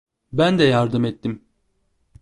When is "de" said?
0.59-0.63